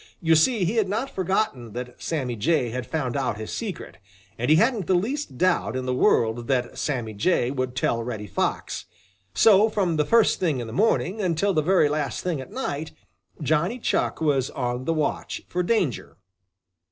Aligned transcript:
You 0.19 0.33
see 0.33 0.65
he 0.65 0.77
had 0.77 0.89
not 0.89 1.11
forgotten 1.13 1.73
that 1.73 2.01
Sammy 2.01 2.35
Jay 2.35 2.71
had 2.71 2.87
found 2.89 3.15
out 3.15 3.37
his 3.37 3.51
secret, 3.53 3.97
and 4.35 4.49
he 4.49 4.55
hadn't 4.55 4.87
the 4.87 4.95
least 4.95 5.37
doubt 5.37 5.75
in 5.75 5.85
the 5.85 5.93
world 5.93 6.47
that 6.47 6.75
Sammy 6.75 7.13
Jay 7.13 7.51
would 7.51 7.75
tell 7.75 8.01
Reddy 8.01 8.25
Fox. 8.25 8.85
So, 9.35 9.69
from 9.69 9.97
the 9.97 10.03
first 10.05 10.39
thing 10.39 10.59
in 10.59 10.65
the 10.65 10.73
morning 10.73 11.21
until 11.21 11.53
the 11.53 11.61
very 11.61 11.87
last 11.87 12.21
thing 12.21 12.41
at 12.41 12.49
night, 12.49 12.93
Johnny 13.43 13.77
Chuck 13.77 14.19
was 14.19 14.49
on 14.49 14.85
the 14.85 14.93
watch 14.95 15.43
for 15.47 15.61
danger. 15.61 16.17